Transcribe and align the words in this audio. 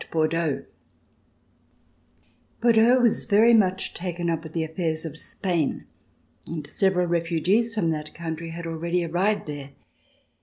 Bordeaux 0.09 0.65
was 2.63 3.25
very 3.25 3.53
much 3.53 3.93
taken 3.93 4.31
up 4.31 4.41
with 4.41 4.53
the 4.53 4.63
affairs 4.63 5.05
of 5.05 5.15
Spain, 5.15 5.85
and 6.47 6.65
several 6.65 7.05
refugees 7.05 7.75
from 7.75 7.91
that 7.91 8.15
country 8.15 8.49
had 8.49 8.65
already 8.65 9.05
arrived 9.05 9.45
there. 9.45 9.73